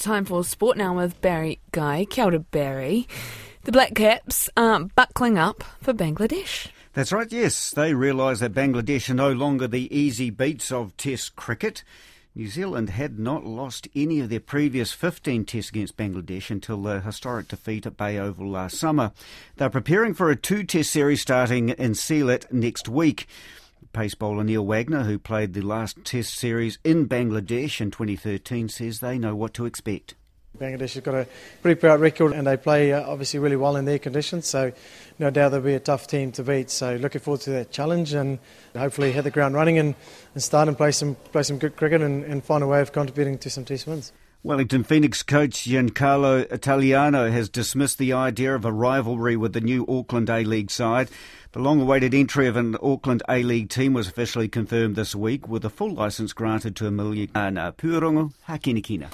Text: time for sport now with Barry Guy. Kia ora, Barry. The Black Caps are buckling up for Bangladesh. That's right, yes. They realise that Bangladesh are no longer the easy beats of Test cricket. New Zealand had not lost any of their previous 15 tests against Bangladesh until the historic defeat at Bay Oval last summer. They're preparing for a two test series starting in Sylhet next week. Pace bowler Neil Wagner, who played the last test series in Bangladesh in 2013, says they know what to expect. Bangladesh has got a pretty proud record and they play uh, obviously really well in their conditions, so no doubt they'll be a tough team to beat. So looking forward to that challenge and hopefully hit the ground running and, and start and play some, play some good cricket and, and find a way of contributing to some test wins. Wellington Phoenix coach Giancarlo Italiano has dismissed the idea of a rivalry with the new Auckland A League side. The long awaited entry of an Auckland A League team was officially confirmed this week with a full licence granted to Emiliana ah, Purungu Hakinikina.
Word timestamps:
time 0.00 0.24
for 0.24 0.42
sport 0.42 0.76
now 0.78 0.96
with 0.96 1.20
Barry 1.20 1.60
Guy. 1.72 2.06
Kia 2.06 2.24
ora, 2.24 2.38
Barry. 2.38 3.06
The 3.64 3.72
Black 3.72 3.94
Caps 3.94 4.48
are 4.56 4.84
buckling 4.96 5.36
up 5.36 5.62
for 5.82 5.92
Bangladesh. 5.92 6.68
That's 6.94 7.12
right, 7.12 7.30
yes. 7.30 7.70
They 7.70 7.92
realise 7.92 8.40
that 8.40 8.54
Bangladesh 8.54 9.10
are 9.10 9.14
no 9.14 9.30
longer 9.30 9.68
the 9.68 9.94
easy 9.94 10.30
beats 10.30 10.72
of 10.72 10.96
Test 10.96 11.36
cricket. 11.36 11.84
New 12.34 12.48
Zealand 12.48 12.90
had 12.90 13.18
not 13.18 13.44
lost 13.44 13.88
any 13.94 14.20
of 14.20 14.30
their 14.30 14.40
previous 14.40 14.92
15 14.92 15.44
tests 15.44 15.70
against 15.70 15.96
Bangladesh 15.96 16.48
until 16.50 16.80
the 16.80 17.00
historic 17.00 17.48
defeat 17.48 17.84
at 17.84 17.96
Bay 17.96 18.18
Oval 18.18 18.48
last 18.48 18.78
summer. 18.78 19.12
They're 19.56 19.68
preparing 19.68 20.14
for 20.14 20.30
a 20.30 20.36
two 20.36 20.62
test 20.64 20.90
series 20.90 21.20
starting 21.20 21.70
in 21.70 21.92
Sylhet 21.92 22.50
next 22.52 22.88
week. 22.88 23.26
Pace 23.92 24.14
bowler 24.14 24.44
Neil 24.44 24.64
Wagner, 24.64 25.02
who 25.02 25.18
played 25.18 25.52
the 25.52 25.62
last 25.62 26.04
test 26.04 26.34
series 26.34 26.78
in 26.84 27.08
Bangladesh 27.08 27.80
in 27.80 27.90
2013, 27.90 28.68
says 28.68 29.00
they 29.00 29.18
know 29.18 29.34
what 29.34 29.52
to 29.54 29.66
expect. 29.66 30.14
Bangladesh 30.58 30.94
has 30.94 31.02
got 31.02 31.14
a 31.14 31.26
pretty 31.62 31.80
proud 31.80 32.00
record 32.00 32.32
and 32.32 32.46
they 32.46 32.56
play 32.56 32.92
uh, 32.92 33.02
obviously 33.08 33.40
really 33.40 33.56
well 33.56 33.76
in 33.76 33.86
their 33.86 33.98
conditions, 33.98 34.46
so 34.46 34.72
no 35.18 35.30
doubt 35.30 35.50
they'll 35.50 35.60
be 35.60 35.74
a 35.74 35.80
tough 35.80 36.06
team 36.06 36.30
to 36.32 36.42
beat. 36.42 36.70
So 36.70 36.96
looking 36.96 37.20
forward 37.20 37.40
to 37.42 37.50
that 37.50 37.72
challenge 37.72 38.12
and 38.12 38.38
hopefully 38.76 39.10
hit 39.10 39.22
the 39.22 39.30
ground 39.30 39.54
running 39.54 39.78
and, 39.78 39.94
and 40.34 40.42
start 40.42 40.68
and 40.68 40.76
play 40.76 40.92
some, 40.92 41.16
play 41.32 41.42
some 41.42 41.58
good 41.58 41.76
cricket 41.76 42.00
and, 42.02 42.24
and 42.24 42.44
find 42.44 42.62
a 42.62 42.66
way 42.66 42.80
of 42.80 42.92
contributing 42.92 43.38
to 43.38 43.50
some 43.50 43.64
test 43.64 43.86
wins. 43.86 44.12
Wellington 44.42 44.84
Phoenix 44.84 45.22
coach 45.22 45.64
Giancarlo 45.64 46.50
Italiano 46.50 47.30
has 47.30 47.50
dismissed 47.50 47.98
the 47.98 48.14
idea 48.14 48.54
of 48.54 48.64
a 48.64 48.72
rivalry 48.72 49.36
with 49.36 49.52
the 49.52 49.60
new 49.60 49.84
Auckland 49.86 50.30
A 50.30 50.44
League 50.44 50.70
side. 50.70 51.10
The 51.52 51.58
long 51.58 51.82
awaited 51.82 52.14
entry 52.14 52.46
of 52.46 52.56
an 52.56 52.76
Auckland 52.82 53.22
A 53.28 53.42
League 53.42 53.68
team 53.68 53.92
was 53.92 54.08
officially 54.08 54.48
confirmed 54.48 54.96
this 54.96 55.14
week 55.14 55.46
with 55.46 55.62
a 55.66 55.68
full 55.68 55.92
licence 55.92 56.32
granted 56.32 56.74
to 56.76 56.84
Emiliana 56.84 57.68
ah, 57.68 57.70
Purungu 57.72 58.32
Hakinikina. 58.48 59.08